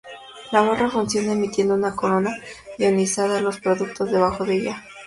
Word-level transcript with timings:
La 0.51 0.61
barra 0.63 0.89
funciona 0.89 1.33
emitiendo 1.33 1.75
una 1.75 1.93
corona 1.95 2.35
ionizada 2.79 3.37
a 3.37 3.41
los 3.41 3.59
productos 3.61 4.09
debajo 4.11 4.43
de 4.43 4.55
ella. 4.55 4.83